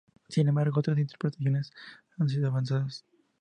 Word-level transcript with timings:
Sin 0.29 0.47
embargo, 0.47 0.79
otras 0.79 0.97
interpretaciones 0.97 1.69
han 2.17 2.27
sido 2.27 2.47
avanzadas. 2.47 3.05